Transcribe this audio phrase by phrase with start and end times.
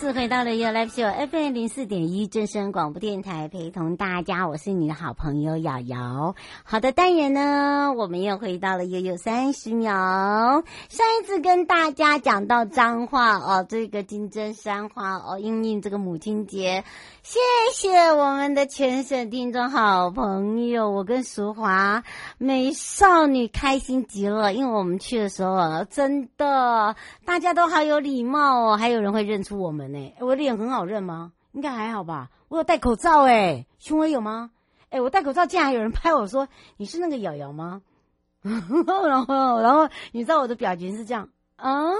[0.00, 6.34] 次回到了 You Live Show FM 零四点一正声广播电台，陪同大家，我是你的好朋友瑶瑶。
[6.64, 9.92] 好的，当然呢，我们又回到了悠悠三十秒。
[10.88, 16.82] 上一次跟大家讲到脏话哦，这个金针山花哦，因应这个母亲节，
[17.22, 17.38] 谢
[17.74, 22.04] 谢我们的全省听众好朋友，我跟淑华
[22.38, 29.89] 美少女开心极了，因为我们去的时候啊，真的大家都好有礼貌哦，还有人会认出我们。
[29.92, 31.32] 呢，我脸很好认吗？
[31.52, 32.30] 应该还好吧。
[32.48, 34.50] 我有戴口罩哎，胸围有吗？
[34.90, 37.82] 哎，我戴口罩竟然还有人拍我说，你是那个瑶瑶吗？
[38.42, 41.90] 然后，然后你知道我的表情是这样啊？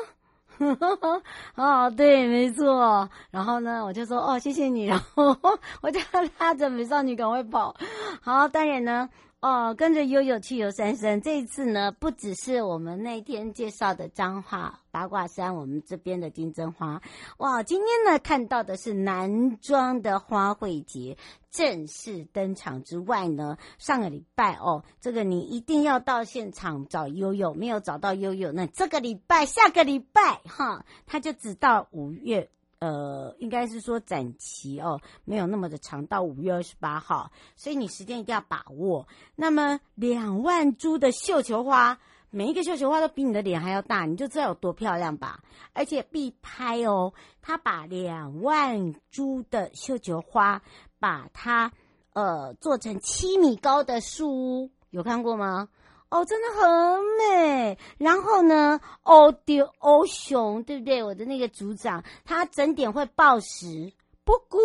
[1.55, 3.09] 哦，对，没错。
[3.31, 4.85] 然后呢，我就说哦，谢谢你。
[4.89, 5.37] 然后
[5.83, 6.01] 我就
[6.39, 7.75] 拉着美少女赶快跑。
[8.23, 9.09] 好，当然呢。
[9.41, 11.19] 哦，跟着悠悠去游三山。
[11.23, 17.01] 这一次呢，不只是我们那天介绍的彰化八卦山，我们这边的金针花。
[17.39, 21.17] 哇，今天呢看到的是南庄的花卉节
[21.51, 32.51] 正式登场之外呢，上个礼拜哦，这个你一定要到现场找悠悠，没有找到悠悠，那这个礼拜、下个礼拜哈，他就只到五月。
[32.81, 39.07] 呃，应该是说展期哦，没有那么的长，到五月二十八号，所以你时间一定要把握。
[39.37, 41.99] 那么两万株的绣球花，
[42.31, 45.43] 每一个绣球花都比你的脸还要大，你就知道有多漂亮吧？
[45.75, 50.63] 而且必拍哦，他把两万株的绣球花，
[50.99, 51.71] 把它
[52.15, 55.69] 呃做成七米高的树屋，有看过吗？
[56.11, 57.79] 哦，真的很美。
[57.99, 61.03] 然后呢，哦丢欧熊，对不对？
[61.03, 63.93] 我的那个组长，他整点会报时，
[64.25, 64.59] 不咕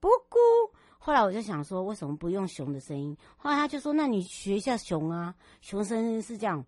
[0.00, 0.72] 不咕。
[0.98, 3.16] 后来我就想说，为什么不用熊的声音？
[3.36, 6.64] 后来他就说，那你学一下熊啊，熊声音是这样，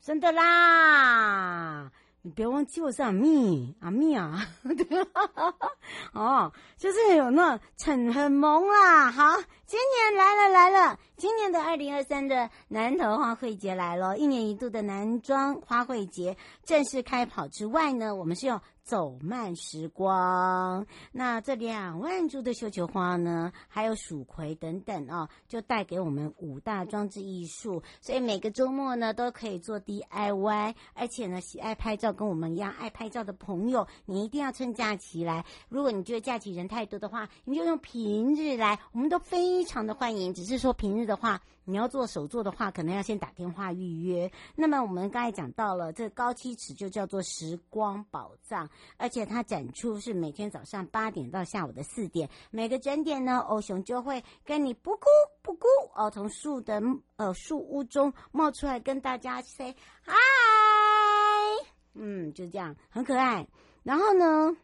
[0.00, 1.90] 真的啦。
[2.24, 4.46] 你别忘记我是阿蜜阿蜜啊，
[6.14, 9.10] 哦，就是有那很很萌啦。
[9.10, 9.24] 好，
[9.66, 18.60] 今年来了来了，今年的二零二三的南投花卉节来了，一年一度的男装花卉节正式开跑之外呢，我们是用。
[18.82, 27.82] 走慢时光，那这两万株的绣球花呢，还有蜀葵等等啊、哦，就带给我们五大装置艺术。
[28.00, 35.44] 所以每个周末呢，都可以做 DIY，而且呢，喜爱拍照跟我们一样爱拍照的朋友，你一定要趁假期来。
[35.68, 40.34] 如果你觉得假期人太多的话，你就用平日来，我们都非常的欢迎。
[40.34, 44.30] 只是说平日的话，你要做手作的话，可能要先打电话预约。
[44.56, 48.68] 那么我们刚才讲到了，这高七尺就叫做时光宝藏。
[48.96, 55.06] 而且它展出是每天早上八点到下午的四点，每个整点呢，欧熊就会跟你布咕
[55.42, 56.82] 布咕哦，从树的
[57.16, 60.12] 呃树屋中冒出来跟大家 say 嗨，
[61.94, 63.46] 嗯，就这样很可爱。
[63.82, 64.56] 然后呢，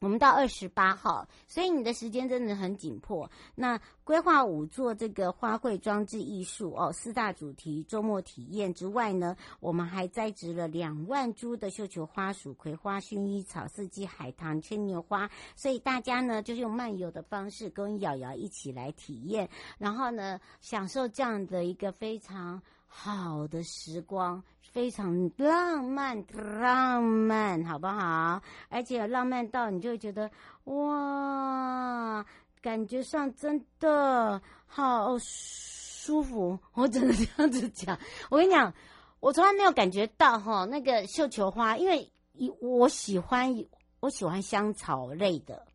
[0.00, 3.30] 我们到二十八号，所以你的时间真的很紧迫。
[3.54, 15.30] 那规划五座这个花卉装置艺术哦，四大主题周末体验之外呢，我们还栽植了两万株的绣球花、蜀葵花、薰衣草、四季海棠、牵牛花。
[15.54, 19.48] 所以大家呢，就是用漫游的方式跟瑶瑶一起来体验，
[19.78, 22.60] 然后呢，享受这样的一个非常
[22.92, 24.42] 好的时光。
[24.60, 26.24] 非常浪漫，
[26.60, 28.40] 浪漫，好不好？
[28.68, 30.30] 而且浪漫到你就会觉得
[30.64, 32.24] 哇，
[32.62, 36.56] 感觉上真的好舒服。
[36.74, 37.98] 我只能这样子讲。
[38.30, 38.72] 我跟你讲，
[39.18, 42.08] 我从来没有感觉到哈那个绣球花，因为
[42.60, 43.52] 我喜欢
[43.98, 45.66] 我喜欢香草类的。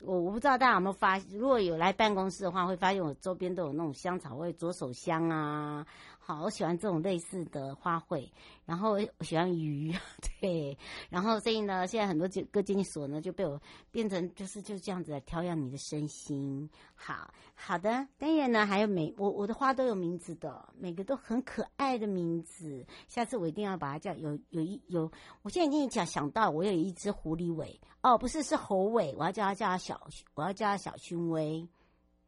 [0.00, 5.86] 我我不知道大家有没有发，如果有来办公室的话，会发现我周边都有那种香草味左手香啊。
[6.26, 8.28] 好，我喜欢这种类似的花卉，
[8.64, 9.94] 然后我喜欢鱼，
[10.40, 10.76] 对，
[11.08, 13.62] 然后所以呢，现在很多各经纪所呢就被我
[13.92, 16.68] 变成就是就这样子来调养你的身心。
[16.96, 22.84] 好好的，当然呢还有每我我的花都有名字的，每个都很可爱的名字。
[23.06, 25.08] 下次我一定要把它叫有有一有，
[25.42, 31.68] 我现在已经讲想到我有一只狐狸尾哦，不是是猴尾，我要叫它叫它小，我要叫它小薰薇。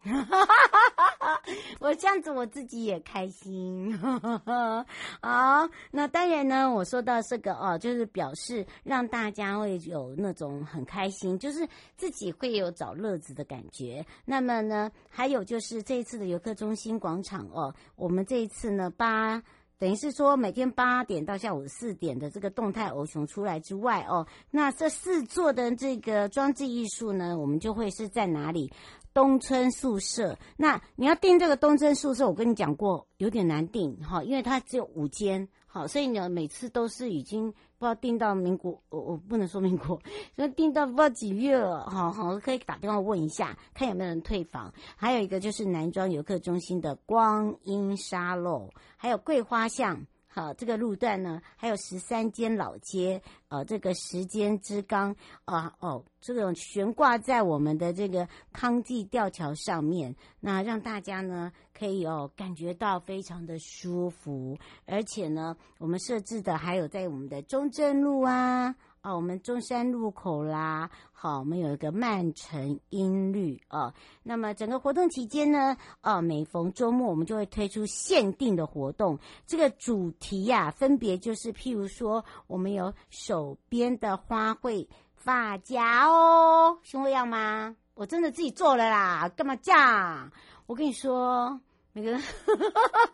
[0.01, 1.43] 哈哈哈哈
[1.81, 14.05] 我这样子我自己也开心， 好，那当然呢，我说到这个哦，就是表示让大家会有那种很开心，就是自己会有找乐子的感觉。
[14.25, 19.43] 那么呢，还有就是这一次的游客中心广场哦，我们这一次呢八。
[19.81, 28.73] 等于是说，每天八点到下午四点的这个动态偶熊出来之外哦，那这四座的这个装置艺术呢，我们就会是在哪里？
[29.19, 30.39] 东村宿舍。
[30.57, 35.49] 那你要订这个东村宿舍，我跟你讲过，有点难订哈，因为它只有五间。
[35.67, 40.01] 好，所以呢，每次都是已经不知道订到民国，我我不能说民国，
[40.37, 41.91] 所以订到不知道几月了。
[41.91, 44.73] 好好，可以打电话问一下，看有没有人退房。
[44.95, 50.07] 还有一个就是南庄游客中心的光阴沙漏，还有桂花巷。
[50.31, 55.17] 好，这个路段呢，还有十三间老街，呃，这个时间之钢
[55.47, 68.75] 啊，哦，这种悬挂在我们的这个康济吊桥上面，那让大家呢可以哦感觉到非常的舒服，而且呢，我们设置的还有在我们的中正路啊。
[69.03, 73.95] 哦，我们中山路口啦，好，我们有一个曼城音律哦。
[74.23, 79.19] 那么整个活动期间呢，哦，每逢周末我们就会推出限定的活动。
[79.47, 87.77] 这个主题呀、啊，分别就是譬如说，我们有手编的花卉发夹哦，胸围要吗？
[87.95, 90.31] 我真的自己做了啦，干嘛这样？
[90.67, 91.61] 我跟你说。
[91.95, 92.17] 那个，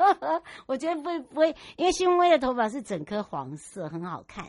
[0.67, 4.45] 我觉得不会不会，因为薰薇的头发是整颗黄色，很好看。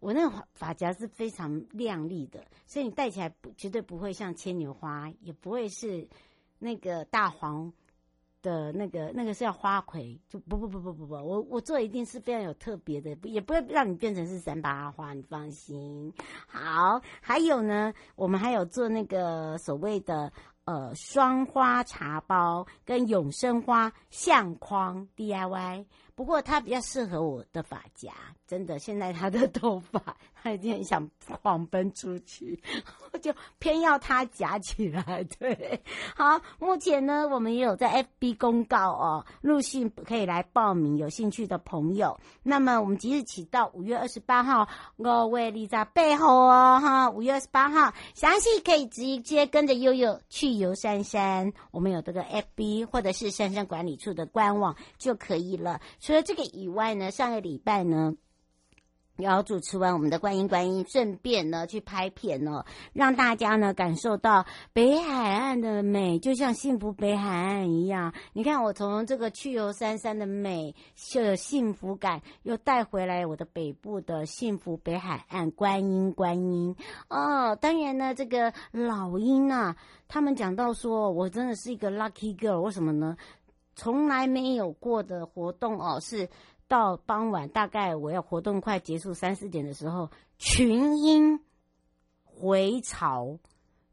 [0.00, 6.08] 我那个发夹是非常亮丽的，所以你戴起来不绝对不会像牵牛花，也不会是
[6.58, 7.72] 那个大黄
[8.42, 16.12] 的那个那个是要花魁，就不不不不不不，我我做一定是非常有特别的，也不会让你变成是三八花，你放心。
[16.46, 20.32] 好，还有呢，我们还有做那个所谓的。
[20.68, 25.86] 呃，双花茶包跟永生花相框 DIY，
[26.18, 28.12] 不过它比较适合我的发夹，
[28.44, 28.76] 真的。
[28.76, 32.60] 现在他的头发，他已经很想狂奔出去，
[33.12, 35.24] 我 就偏要他夹起来。
[35.38, 35.80] 对，
[36.16, 42.18] 好，目前呢，我们也有在 FB 公告哦，陆续可以来报名，有兴趣的朋友。
[42.42, 50.48] 那么我们即日起到五月二十八号，我为你在背后哦，哈，五月二十八号，详细可以直接跟着悠悠去。
[50.48, 55.80] 游珊珊，我们有这个 FB 或者是珊珊管理处的官网就可以了。
[56.08, 58.14] 除了这个以外呢，上个礼拜呢，
[59.18, 62.64] 要主持完我们的观音观音，顺便呢去拍片哦，
[62.94, 68.14] 让大家呢感受到北海岸的美，就像幸福北海岸一样。
[68.32, 76.74] 你看，我从这个去游山山的美，就有幸福感，又带回来我的北部的幸福北海岸观音观音
[77.10, 77.54] 哦。
[77.54, 79.76] 当然呢，这个老鹰啊。
[80.10, 83.14] 他们讲到说，我真的是一个 lucky girl，为什么呢？
[83.78, 86.28] 从来没有过的活动哦，是
[86.66, 91.38] 到傍晚，大概我要活动快结束三四点的时候，群鹰
[92.24, 93.38] 回巢，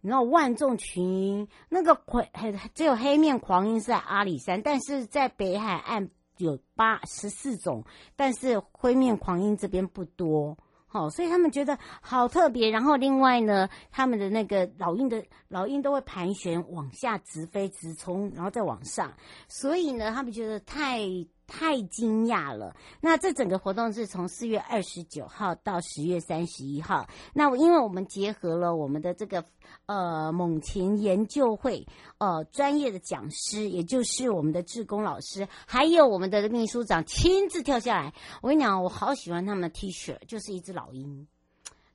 [0.01, 2.27] 你知道万众群鹰，那个回
[2.73, 10.57] 只有黑面狂鹰是在阿里山，但是在北海岸有八十四种，但是灰面狂鹰这边不多。
[10.95, 12.69] 哦，所以他们觉得好特别。
[12.69, 19.11] 然后另外呢，他们的那个老鹰的老鹰都会盘旋往下直飞直冲，然后再往上。
[19.49, 21.01] 所以呢，他们觉得太。
[21.47, 22.75] 太惊讶了！
[23.01, 27.07] 那这整个活动是从四月二十九号到十月三十一号。
[27.33, 29.43] 那因为我们结合了我们的这个
[29.85, 31.85] 呃猛禽研究会
[32.17, 38.13] 呃专业的讲师，也就是我们的志工老师，还有我们的秘书长亲自跳下来。
[38.41, 41.27] 我跟你讲，我好喜欢他们的 T 恤，就是一只老鹰。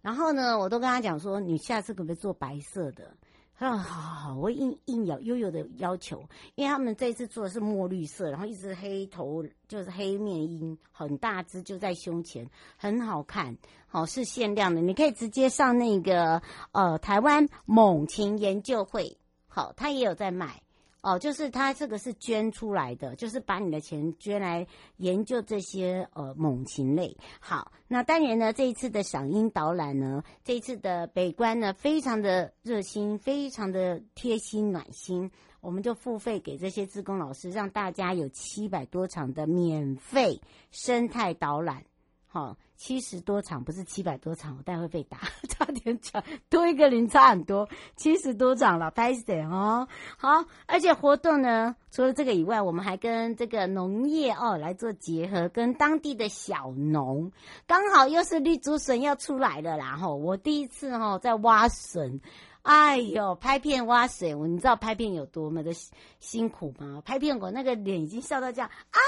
[0.01, 3.15] 然后呢，我都跟他讲说，你下次可不可以做白色的？
[3.61, 12.49] 啊，好好好，我应应要悠悠的要求，因为他们这一次做的是墨绿色，然后一只黑头就是黑面鹰，很大只，就在胸前，
[12.79, 13.55] 很好看，
[13.87, 16.41] 好，是限量的，你可以直接上那个
[16.73, 20.63] 呃台湾猛禽研究会，好，他也有在卖，
[21.03, 24.67] 哦，就是他这个是捐出来的，就是把你的钱捐来
[24.99, 27.17] 研究这些呃猛禽类。
[27.41, 35.31] 好，那当然呢，这一次的赏鹰导览呢，这一次的北关呢，非常的热心，非常的贴心暖心，
[35.61, 40.41] 我们就付费给这些志工老师，让大家有七百多场的免费
[40.71, 41.85] 生态导览。
[42.31, 42.57] 好。
[42.77, 45.19] 七十多场不是七百多场，我待会被打，
[45.51, 49.87] 差点讲多一个零差很多，七十多场了，拍死哦！
[50.17, 57.31] 好，而且活动呢，除了这个以外，我们还跟这个农业哦来做结合，跟当地的小农，
[57.67, 59.99] 刚好又是绿竹笋要出来了啦！
[59.99, 62.23] 吼，我第一次哈在挖笋，
[62.63, 65.73] 哎呦，拍片挖笋，我你知道拍片有多么的
[66.19, 67.03] 辛苦吗？
[67.05, 68.99] 拍片我那个脸已经笑到这样啊！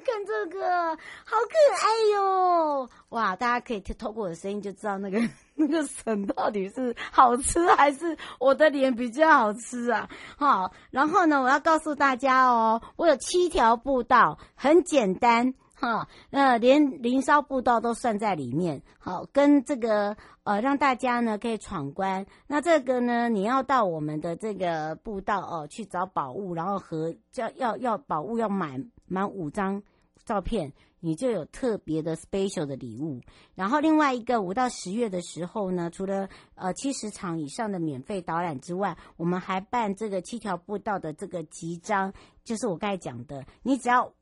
[0.00, 2.88] 看这个，好可爱哟！
[3.10, 5.18] 哇，大家可以透过我的声音就知道那个
[5.54, 10.08] 那个笋到底是好吃还是我的脸比较好吃啊？
[10.36, 18.82] 好，然后呢，我要告诉大家哦，我有七条步道，很简单哈，那连灵烧步道都算在里面。
[18.98, 22.26] 好，跟这个呃，让大家呢可以闯关。
[22.46, 28.90] 那这个呢，你要到我们的这个步道哦去找宝物，然后和要要要宝物要满。
[29.06, 29.82] 满五张
[30.24, 33.20] 照片，你就有特别的 special 的礼物。
[33.54, 44.12] 然后另外一个，五到十月的时候呢，除了呃七十场以上的免费导览之外，我们还办这个七条步道的这个集章，就是我刚才讲的，你只要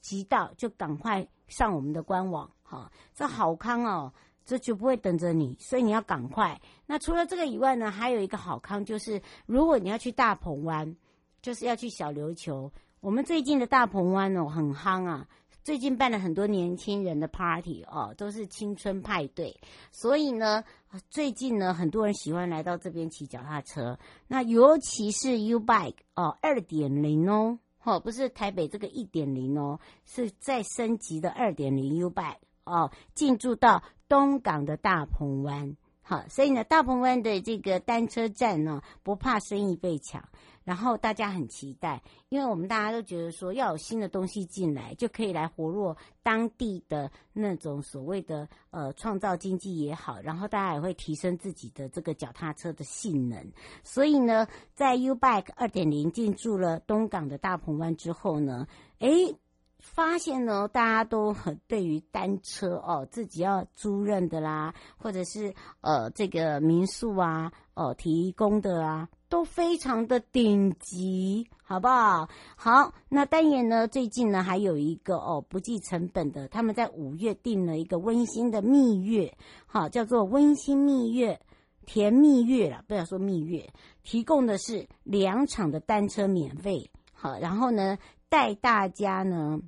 [0.00, 4.12] 集到就赶快上我们的官网，哈，这好康哦，
[4.44, 6.60] 这就不会等着你，所以你要赶快。
[6.86, 10.96] 那除了这个以外呢，还有一个好康就是，如果你要去大鹏湾，
[11.40, 12.70] 就是要去小琉球。
[13.00, 15.26] 我们最近的大鹏湾哦很夯啊，
[15.64, 19.58] 最近办了很多年轻人的 party 哦，都是青春派对，
[19.90, 20.62] 所以呢，
[21.08, 40.28] 最近呢很多人喜欢来到这边骑脚踏车，那尤其是 U Bike 哦二点零哦，哦不是台北这个一点零哦，是在升级的二点零 U Bike 哦，进驻到东港的大鹏湾，好，所以呢大鹏湾的这个单车站呢不怕生意被抢。
[40.64, 53.52] 然后大家很期待，因为我们大家都觉得说要有新的东西进来，就可以来活络当地的那种所谓的呃创造经济也好，然后大家也会提升自己的这个脚踏车的性能。
[53.82, 58.66] 所以呢，在 U Bike 二点零进驻了东港的大鹏湾之后呢，
[58.98, 59.34] 诶，
[59.80, 69.08] 发现呢大家都很对于单车哦， 自己要租赁的啦，或者是呃这个民宿啊，哦、提供的啊。
[69.30, 72.28] 都非常的顶级，好不好？
[72.56, 81.40] 好，那当然呢，最近呢还有一个哦不计成本的，他们在五月订了一个温馨的蜜月，好，叫做温馨蜜月，
[81.86, 83.72] 甜蜜月了，不要说蜜月，
[84.02, 87.98] 提供的是两场的单车免费，好，然后呢
[88.30, 89.60] 带大家呢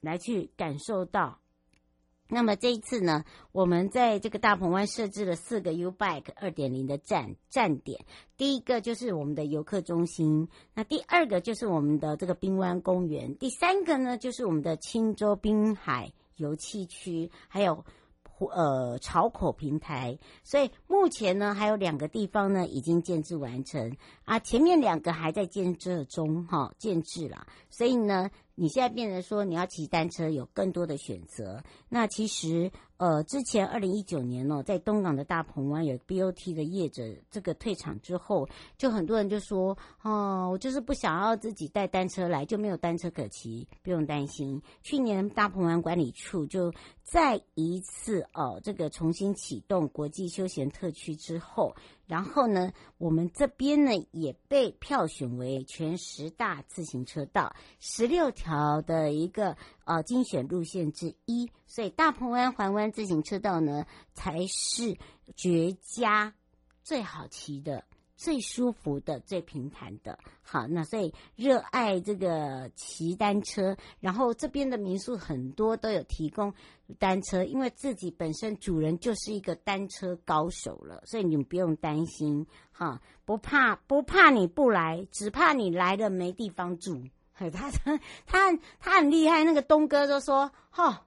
[0.00, 1.40] 来去感受到。
[2.26, 8.06] 那么这一次呢，我们在这个大鹏湾设置了四个 U Bike 二点零的站站点。
[8.38, 17.84] 第一个就是我们的游客中心，那第二个就是我们的这个滨湾公园，第三个呢就是我们的青州滨海游憩区，还有
[18.38, 20.18] 呃潮口平台。
[20.42, 27.46] 所以目前呢还有两个地方呢已经建制完成啊，前面两个还在建设中哈，建制了。
[27.70, 28.30] 所以呢。
[28.56, 44.62] 你现在变成说你要骑单车有更多的选择，那其实呃之前二零一九年呢、哦，在东港的大鹏湾有 BOT 的业者这个退场之后，就很多人就说哦，我就是不想要自己带单车来，就没有单车可骑，不用担心。
[44.82, 46.72] 去年大鹏湾管理处就
[47.02, 51.74] 再一次哦这个重新启动国际休闲特区之后。
[52.06, 64.96] 然后呢，我们这边呢也被票选为全十大自行车道十六条的一个呃精选路线之一，所以大鹏湾环湾自行车道呢才是
[65.36, 66.34] 绝佳
[66.82, 67.84] 最好骑的。
[68.16, 76.54] 最舒服的、最平坦的，好，那所以热爱这个骑单车，然后这边的民宿很多都有提供
[77.00, 87.02] 单车，因为自己本身主人就是一个单车高手了，所以你们不用担心，哈，不怕不怕你不来，只怕你来了没地方住。
[87.36, 91.04] 他 他他他很厉害，那个东哥就说，哈。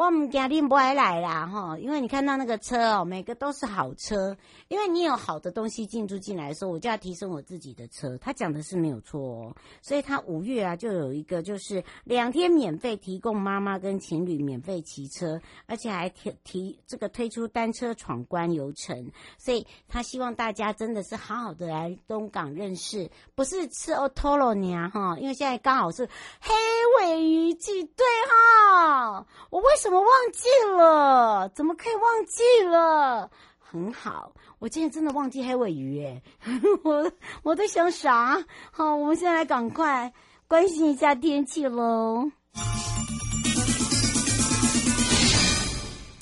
[0.00, 4.34] 我们家庭不爱来啦，哈，因为你看到那个车哦，每个都是好车，
[4.68, 8.16] 因为你有好的东西进驻进来的时候，我就要提升我自己的车。
[8.16, 26.08] 他讲的是没有错哦，所以他五月啊就有一个就是两天免费提供妈妈跟情侣免费骑车，而且还提提这个推出单车闯关游程，所以他希望大家真的是好好的来东港认识，不是吃 Otoro 呀哈，因为现在刚好是
[26.40, 26.54] 黑
[27.00, 29.89] 尾鱼季，对哈，我为什么？
[29.90, 33.28] 怎么忘记了，怎么可以忘记了？
[33.58, 34.30] 很好，
[34.60, 36.22] 我今天真的忘记黑尾鱼哎，
[36.84, 37.10] 我
[37.42, 38.38] 我在想啥？
[38.70, 40.12] 好，我们现在赶快
[40.46, 42.30] 关心一下天气喽。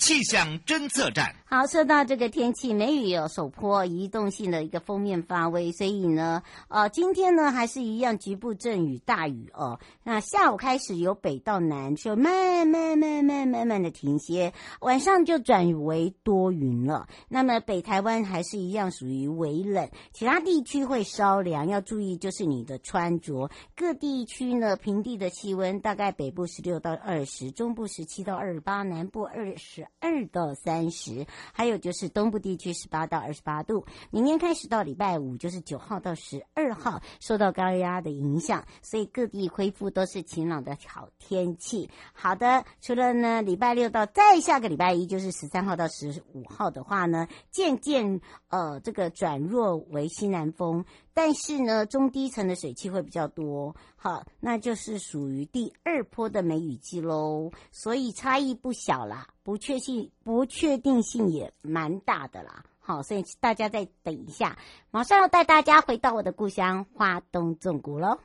[0.08, 1.34] 气象侦测站。
[1.44, 9.80] 好，说到这个天气，梅雨有首波移动性的一个封面发威，所以呢，呃，今天呢还是一样局部阵雨、大雨哦。
[10.02, 17.06] 那下午开始由北到南就慢慢慢慢慢慢的停歇，晚上就转为多云了。
[17.28, 23.50] 那么北台湾还是一样属于微冷，其他地区会稍凉，要注意就是你的穿着。
[23.76, 29.86] 各地区呢，平地的气温大概北部十六到二十，中部十七到二十八，南部二十。
[30.00, 33.84] 二到三十，还有就是东部地区十八到二十八度。
[34.10, 41.90] 明天开始到礼拜五，就是九号到十二号，受到高压的影响，所以各地恢复都是晴朗的好天气。
[42.12, 50.84] 好的，除了呢，礼拜六到再下个礼拜一，就是十三号到十五号的话呢，渐渐呃这个转弱为西南风。
[51.20, 64.56] 但是呢，中低层的水汽会比较多，好，那就是属于第二波的梅雨季喽，所以差异不小啦，不确性不确定性也蛮大的啦，好，所以大家再等一下，
[64.92, 68.20] 马上要带大家回到我的故乡花东纵谷喽。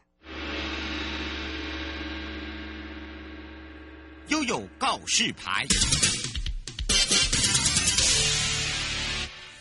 [4.28, 5.66] 悠悠告示牌。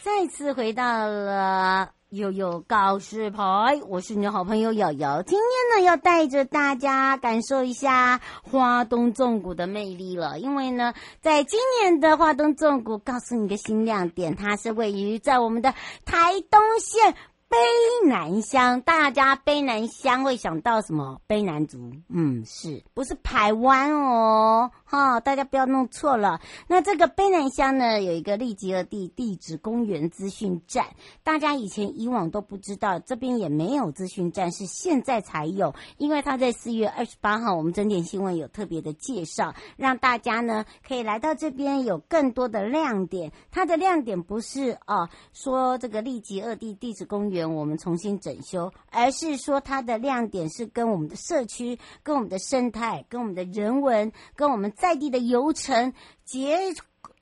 [0.03, 1.95] 再次回到了。
[2.13, 5.23] 悠悠告示牌，我是你的好朋友瑶瑶。
[5.23, 10.39] 今天呢，要带着大家感受一下花东纵谷的魅力了。
[10.39, 10.93] 因为呢，
[11.23, 15.73] 在今年的花东纵谷，告诉你个新亮点，它是位于在我们的
[16.05, 17.15] 台东县。
[17.53, 21.21] 卑南乡，大家卑南乡会想到什么？
[21.29, 24.71] 卑南族，嗯，是不是台湾哦？
[24.93, 26.39] 哈，大家不要弄错了。
[26.69, 30.85] 那这个卑南乡呢，有一个立吉二地地质公园资讯站，
[31.23, 35.75] 大家以前以往都不知道，这边也没有资讯站，是现在才有。
[35.97, 43.33] 因为他在四月二十八号，我们整点新闻有特别的介绍，让大家呢可以来到这边有更多的亮点。
[43.51, 47.43] 它的亮点不是哦，说这个立吉二地地质公园。
[47.55, 56.59] 我们重新整修，而是说它的亮点是跟我们的社区、跟我们的生态、跟我们的人文、跟我们在地的游程结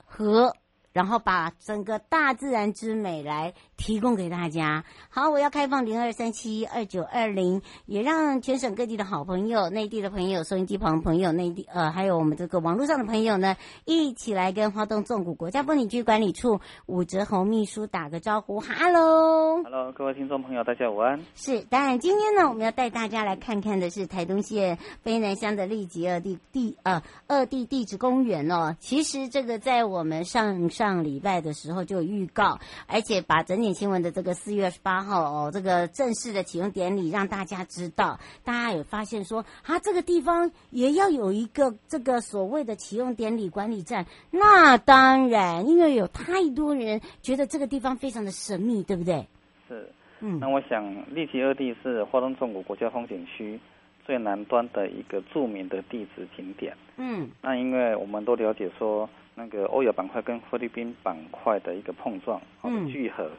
[0.03, 0.55] 合。
[0.93, 4.85] 然后把整个大自然之美来提供给大家。
[5.09, 18.59] 好，我要开放零二三七二九二零，也让全省各地的好朋友、内地的朋友、收音机旁朋友、内地呃，还有我们这个网络上的朋友呢，一起来跟花东纵谷国家风景区管理处武哲宏秘书打个招呼。
[18.59, 21.19] 哈喽，哈喽，各位听众朋友，大家午安。
[21.33, 28.75] 是，当然今天呢，我们要带大家来看看的是台东县卑南乡的立吉二地地呃二地地质公园哦。
[28.79, 30.51] 其实这个在我们上。
[30.69, 38.19] 上礼拜的时候就有预告，而且把整点新闻的这个四月二十八号哦，这个正式的启用典礼让大家知道。
[38.43, 44.05] 大家有发现说，啊，这个地方也要有一个这个所谓的启用典礼管理站。
[44.29, 49.27] 那当然，因为有太多人觉得这个地方非常的神秘，对不对？
[49.67, 50.39] 是，嗯。
[50.39, 53.59] 那我想，立即二地是华东纵谷国家风景区
[54.05, 56.75] 最南端的一个著名的地质景点。
[56.97, 57.29] 嗯。
[57.41, 59.09] 那因为我们都了解说。
[59.33, 63.31] 那个欧亚板块跟菲律宾板块的一个碰撞，嗯，聚合，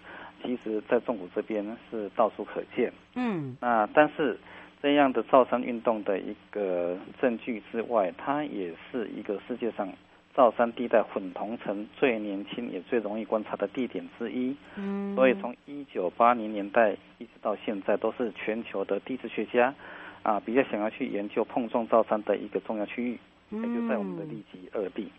[0.42, 2.92] 其实在中谷这边是到处可见。
[3.14, 4.38] 嗯，那但是
[4.82, 9.88] 这样的造山运动的一个证据之外，它也是一个世界上
[10.34, 14.56] 造山地带混同层最年轻也最容易观察的地点之一。
[14.76, 19.72] 嗯，所以从一九八零年代一直到现在，都是全球的地质学家
[20.22, 23.18] 啊比较想要去研究碰撞造山的一个重要区域，
[23.50, 25.12] 也就在我们的立即恶地。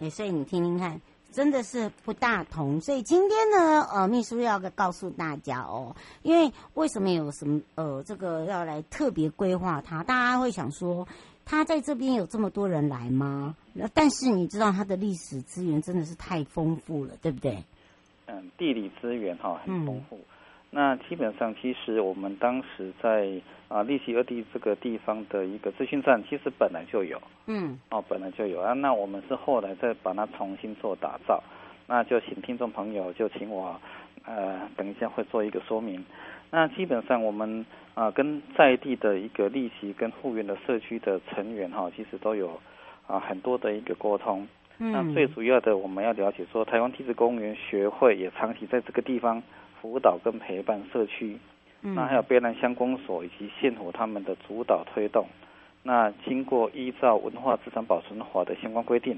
[0.00, 2.80] 欸，所以你听听看，真的是不大同。
[2.80, 10.02] 所以今天呢，呃，秘书要告诉大家哦，因为为什么有什么呃，这个要来特别规划它？
[10.02, 11.06] 大家会想说，
[11.44, 13.56] 他在这边有这么多人来吗？
[13.72, 17.62] 那但是你知道，它的历史资源真的是太丰富了，对不对？
[18.26, 20.18] 嗯，地理资源哈很丰富。
[20.70, 23.26] 那基本上，其实我们当时在
[23.68, 28.74] 啊利息二地这个地方的一个资讯站，其实本来就有，嗯，哦，本来就有啊。
[28.74, 31.42] 那我们是后来再把它重新做打造，
[31.86, 33.80] 那就请听众朋友就请我，
[34.26, 36.04] 呃，等一下会做一个说明。
[36.50, 42.60] 那基本上我们啊跟在地的一个利息跟护园的社区的成员哈，其实都有
[43.06, 44.46] 啊很多的一个沟通。
[44.78, 49.42] 嗯，那最主要的我们要了解说，台湾地质公园学会也长期在这个地方。
[49.80, 51.36] 辅导跟陪伴社区，
[51.80, 55.26] 那还有卑南乡公所以及县府他们的主导推动，
[55.84, 59.16] 那经过依照文化资产保存法的相关规定，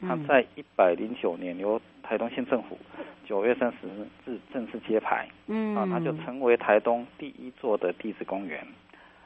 [0.00, 2.78] 它在一百零九年由台东县政府
[3.26, 3.86] 九月三十
[4.24, 8.66] 日正式揭牌，嗯，啊，它就成为台东第一座的地质公园，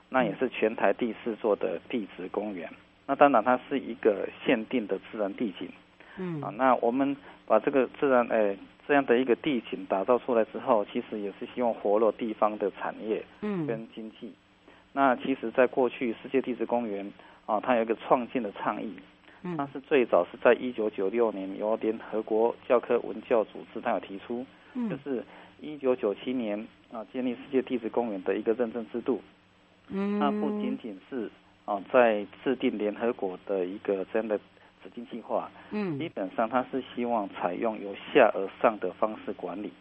[0.08, 2.68] 那也是全台第四座的地质公园。
[3.06, 5.68] 那当然它是一个限定的自然地景，
[6.18, 7.16] 嗯，啊，那我们
[7.46, 8.56] 把这个自然，哎。
[8.86, 14.26] 这样的一个地景打造出来之后，其实也是希望活络地方的产业，嗯，跟经济。
[14.26, 14.32] 嗯、
[14.92, 17.10] 那其实，在过去世界地质公园
[17.46, 18.92] 啊，它有一个创建的倡议，
[19.42, 25.22] 嗯，它是最早是在一九九六年由联合国教科文教组织它有提出，嗯，就是
[25.60, 29.22] 一九九七年啊建立世界地质公园的一个认证制度，
[29.88, 31.30] 嗯，那不仅仅是
[31.64, 34.38] 啊在制定联合国的一个这样的。
[34.82, 39.72] 指定计划，嗯，基本上它是希望采用由下而上的方式管理，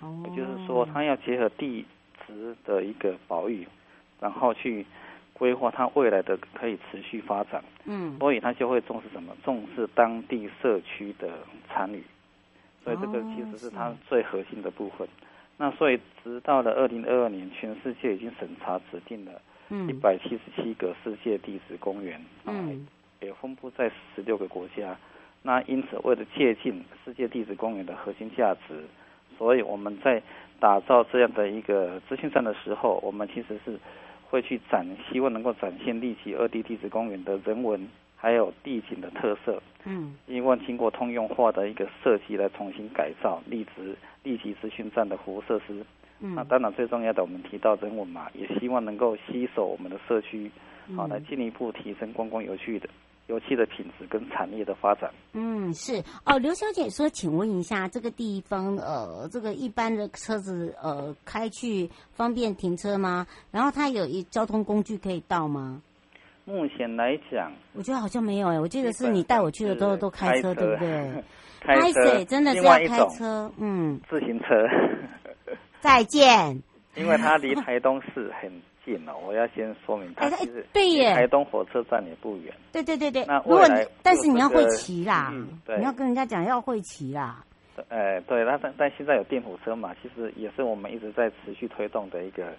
[0.00, 1.84] 哦，也就是说，它要结合地
[2.26, 3.66] 质的一个保育，
[4.20, 4.84] 然后去
[5.32, 9.34] 规划它未来的可以持续发展，嗯，所以它就会重视什么？
[9.42, 11.30] 重视当地社区的
[11.68, 12.02] 参与，
[12.84, 15.06] 所以这个其实是它最核心的部分。
[15.06, 15.10] 哦，
[15.56, 19.40] 那所以直到了二零二二年，全世界已经审查指定了，
[19.88, 22.86] 一百七十七个世界地质公园，嗯。
[23.20, 24.96] 也分布在十六个国家，
[25.42, 28.84] 那因此为了接近世界地质公园的核心价值，
[29.36, 30.22] 所以我们在
[30.58, 33.78] 打造这样的一个资讯站的时候，我们其实是
[34.28, 39.62] 会去展，希望能够展现力奇二地地质公园的人文还有地景的特色。
[39.84, 45.84] 嗯，希望经过通用化的一个设计来重新改造力值力奇资讯站的服务设施。
[46.20, 50.50] 嗯，那当然最重要的，我们提到人文嘛，也希望能够吸收我们的社区，
[50.94, 52.86] 好来进一步提升观光有趣的。
[53.30, 55.08] 油气的品质跟产业的发展。
[55.32, 63.24] 嗯，是哦，刘小姐说，请问一下，这个地方呃，这个一般的车子呃开去方便停车吗？
[63.52, 65.80] 然后它有一交通工具可以到吗？
[66.44, 71.24] 目前来讲，我觉得好像没有哎，我记得是你带我去的都都开车，对不对？
[71.60, 74.46] 开车真的是要开车，嗯，自行车。
[75.78, 76.60] 再见。
[76.96, 78.50] 因为它离台东市很。
[78.90, 82.52] 近了，我要先说明，它其实对耶，台东火车站也不远。
[82.72, 83.24] 对对对对。
[83.26, 85.32] 那如果你但是你要会骑啦，
[85.64, 87.44] 对你要跟人家讲要会骑啦。
[87.88, 92.52] 呃，对，那但但现在有电火车嘛，其实也是我们一直在持续推动的一个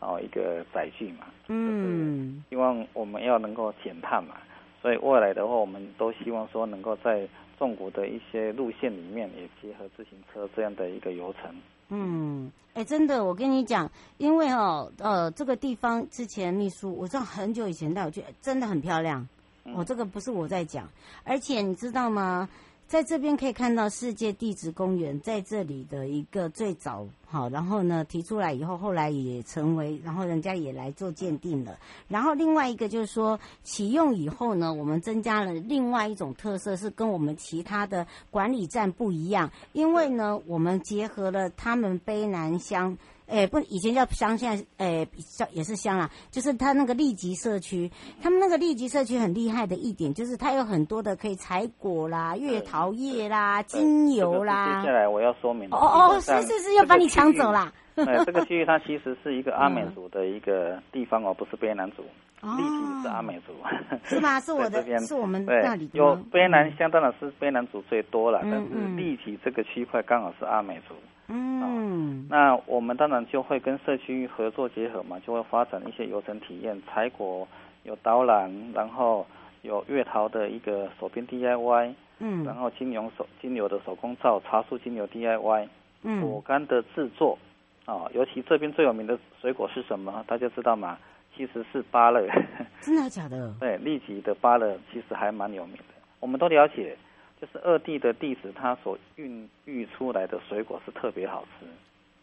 [0.00, 1.26] 哦一个载具嘛。
[1.46, 2.42] 嗯。
[2.50, 4.36] 希望我们要能够减碳嘛，
[4.82, 11.54] 所以未来的话，我们都希望说能够在纵谷的一些路线里面也结合自行车这样的一个游程。
[11.88, 19.28] 嗯，哎，真的，我跟你讲，因为哦，呃，这个地方之前秘书我知道很久以前带我去，真的很漂亮。
[19.74, 20.88] 我、哦、这个不是我在讲，
[21.24, 22.48] 而且你知道吗？
[22.88, 31.76] 在这边可以看到世界地质公园在这里的一个最早好，然后呢提出来以后，后来也成为，然后人家也来做鉴定了。
[32.06, 42.96] 然后另外一个就是说启用以后呢，我们增加了另外一种特色，是跟我们其他的管理站不一样，因为呢我们结合了他们卑南乡。
[43.26, 46.10] 哎，不，以前叫乡，现在哎，叫也是乡啦。
[46.30, 47.90] 就是它那个利吉社区，
[48.22, 54.80] 他们那个利吉社区很厉害的一点，就是它有很多的可以采果啦、月桃叶啦、精油啦。
[54.80, 55.68] 接下来我要说明。
[55.70, 57.72] 哦哦，是是是，要把你抢走啦。
[58.06, 62.02] 哎，这个区域它其实是一个阿美族的一个地方哦，不是卑南族。
[62.42, 63.52] 力奇是阿美族。
[64.04, 64.38] 是吗？
[64.44, 65.98] 是我的，是我们那里的。
[65.98, 70.94] 有卑南相当的是卑南族最多了，但是地体这个区块刚好是阿美族。
[71.28, 77.48] 嗯，那我们当然就会跟社区合作结合嘛，就会发展一些游程体验，采果
[77.84, 79.26] 有导览，然后
[79.62, 85.66] 有月桃的一个手编 DIY，嗯，然后金牛手精油的手工皂，茶树精油 DIY，
[86.04, 87.36] 嗯，果干的制作，
[87.86, 90.22] 啊，尤其这边最有名的水果是什么？
[90.28, 90.98] 大家知道吗？
[91.34, 92.28] 其实是芭乐。
[92.82, 93.54] 真的假的？
[93.58, 96.96] 对，力奇的芭乐其实还蛮有名的，我们都了解。
[97.38, 101.66] 就是二地的地质，它所孕育出来的水果是特别好吃。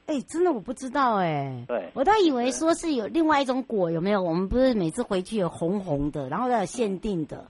[0.07, 1.65] 哎、欸，真的我不知道哎、欸。
[1.67, 4.19] 对，我倒以为说是有另外一种果，有没有？
[4.19, 7.45] 我们不是每次回去有红红的，然后要有限定的。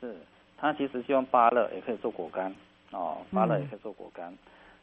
[0.00, 0.16] 是，
[0.56, 2.54] 它其实就用芭乐也可以做果干
[2.92, 4.30] 哦，芭乐也可以做果干。
[4.32, 4.38] 嗯、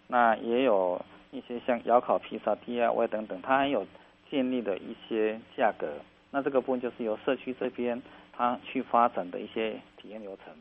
[0.08, 1.02] 那也有
[1.36, 3.86] 一些像窑烤、披萨、DIY 等等，它还有
[4.30, 5.88] 建立的一些价格。
[6.32, 10.54] 那这个部分就是由社区这边它去发展的一些体验流程。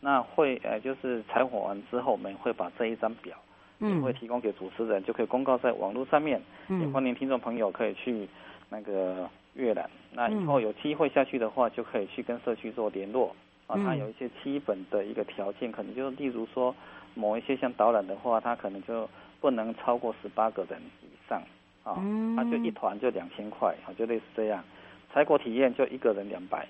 [0.00, 3.36] 那会呃就是采访完之后，我们会把这一张表，
[3.80, 8.28] 嗯，会提供给主持人，就可以公告在网络上面，嗯，也欢迎听众朋友可以去
[8.68, 9.90] 那个阅览。
[10.12, 13.34] 那以后有机会下去的话，就可以去跟社区做联络。
[13.66, 16.74] 啊，它有一些基本的一个条件，可能就是例如说
[17.14, 19.08] 某一些像导览的话，它可能就
[19.40, 21.40] 不能超过十八个人以上
[21.82, 21.96] 啊，
[22.36, 24.62] 它就一团就两千块啊，就类似这样。
[25.12, 26.66] 采果体验就一个人两百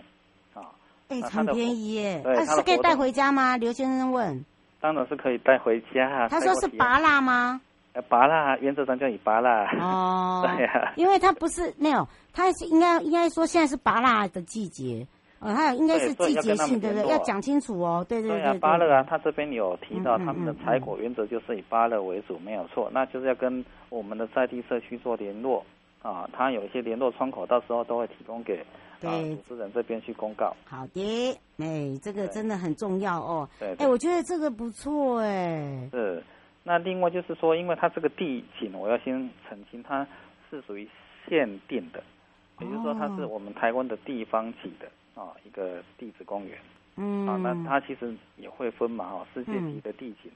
[0.55, 0.63] 啊，
[1.09, 2.23] 哎，很便宜耶。
[2.25, 3.57] 它是可以带回家吗？
[3.57, 4.45] 刘先生问。
[4.81, 6.29] 当然是可以带回家啊。
[6.29, 7.61] 他说是拔蜡吗？
[7.93, 9.69] 呃，拔蜡原则上叫你拔蜡。
[9.79, 10.43] 哦。
[10.57, 10.93] 对呀。
[10.97, 15.07] 因为它不是没有，它是应该应该说现在是拔蜡的季节。
[15.41, 18.05] 哦，还有应该是季节性的，要讲清楚哦。
[18.07, 18.59] 对对对，对。
[18.59, 22.91] 芭乐啊，他这边有提到他们的采果原则就是以芭乐为主，没有错。
[22.93, 25.65] 那就是要跟我们的在地社区做联络
[26.03, 28.63] 啊，他有一些联络窗口，到时候都会提供给
[29.03, 29.09] 啊
[29.47, 30.55] 主持人这边去公告。
[30.67, 33.49] 好的，哎，这个真的很重要哦。
[33.59, 33.75] 对。
[33.79, 35.89] 哎，我觉得这个不错哎。
[35.91, 36.23] 是。
[36.63, 39.15] 那另外就是说，因为它这个地景，我要先
[39.49, 40.07] 澄清，它
[40.51, 40.87] 是属于
[41.27, 42.03] 限定的，
[42.61, 44.87] 也就是说，它是我们台湾的地方级的。
[45.21, 46.59] 啊，一个地质公园，
[46.97, 50.31] 嗯，啊，那它其实也会分嘛，哈，世界级的地景，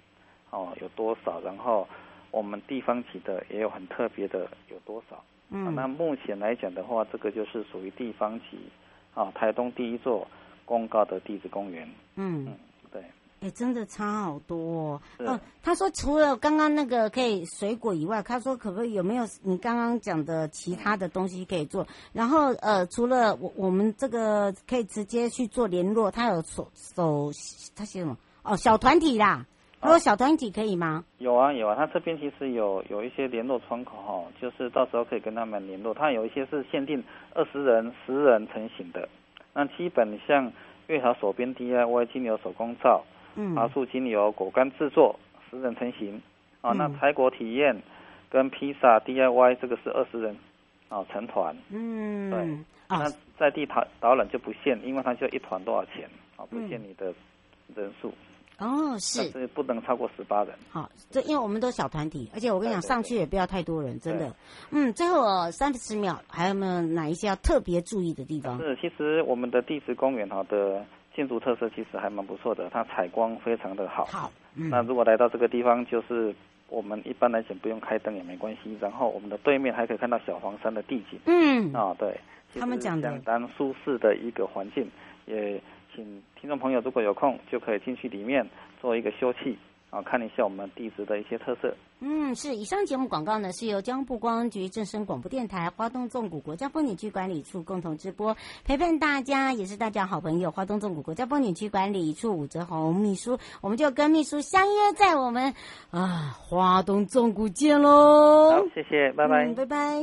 [0.51, 1.41] 哦、嗯啊，有多少？
[1.41, 1.89] 然后
[2.31, 5.25] 我们地方级的也有很特别的，有多少？
[5.49, 8.59] 嗯、啊，那目前来讲的话，这个就是属于地方级，
[9.15, 10.29] 啊，台东第一座
[10.67, 12.45] 公告的地质公园，嗯。
[12.47, 12.57] 嗯
[13.45, 15.39] 哎，真的差好多哦！
[15.63, 21.87] 他说除了刚刚那个可以水果以外，他说可不可以有没有你刚刚讲的其他的东西可以做？
[22.15, 27.31] 然后呃，除了我我们这个可以直接去做联络，他有手手
[27.77, 28.17] 他写什么？
[28.45, 29.45] 哦，小团体啦，
[29.79, 30.87] 他说小团体可以吗？
[30.87, 35.93] 啊有啊有啊，他这边其实有有一些联络窗口哈，就是到时候可以跟他们联络。
[35.93, 37.05] 他有一些是限定
[37.35, 39.07] 二十人、十人成型的，
[39.53, 40.51] 那基本像
[40.87, 43.05] 月桃手编 DIY 金牛手工皂。
[43.37, 45.19] 嗯，麻树精油果干制作，
[45.51, 46.21] 十人成型，
[46.61, 47.83] 啊，那采果体验
[48.31, 50.37] 跟披萨 DIY 这个是二十人，
[50.89, 52.41] 啊，成团，嗯，对，
[52.87, 57.13] 啊、那在地导导览就不限，因为它就一团多少钱，啊，不限你的
[57.75, 58.13] 人数，
[58.59, 64.35] 哦，是，是不能超过十八人，好，这因为我们都小团体，而且我跟你讲，上去也不要太多人，真的，
[64.71, 68.59] 嗯，最后三十秒，还有没有哪一些要特别注意的地方？
[68.59, 70.85] 是，其实我们的地质公园好的。
[71.15, 74.05] 建筑特色其实还蛮不错的，它采光非常的好。
[74.07, 76.35] 好，嗯、那如果来到这个地方，就是
[76.69, 78.77] 我们一般来讲不用开灯也没关系。
[78.81, 81.19] 然后我们的对面还可以看到小黄山的地景。
[81.27, 82.19] 嗯，啊、哦，对，
[82.59, 84.91] 他们讲的相当舒适的一个环境，
[85.27, 85.61] 也
[85.95, 88.45] 请听众朋友如果有空就可以进去里面
[88.81, 89.55] 做一个休憩。
[89.95, 91.73] 好，看一下我们地质的一些特色。
[92.01, 92.57] 嗯，是。
[92.57, 100.51] 以上节目广告呢，是由江部观光局、正声广播电台、花东纵谷国家风景区管理处共同直播，陪伴大家，也是大家好朋友。
[100.51, 105.55] 花东纵谷国家风景区管理处武泽红秘书，我们就跟秘书相约在我们
[105.93, 108.51] 啊花东纵谷见喽。
[108.51, 110.03] 好，谢谢，拜拜，嗯、拜拜。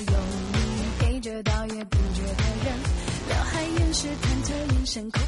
[0.00, 0.12] 有
[0.52, 0.58] 你
[0.98, 2.78] 陪着，倒也不觉得冷。
[3.28, 5.27] 脑海掩饰忐忑眼神，空。